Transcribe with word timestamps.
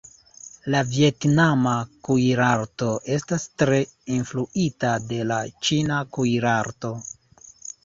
La 0.75 0.79
vjetnama 0.93 1.73
kuirarto 2.07 2.87
estas 3.17 3.45
tre 3.65 3.79
influita 4.17 4.97
de 5.13 5.23
la 5.35 5.39
ĉina 5.69 6.03
kuirarto. 6.19 6.95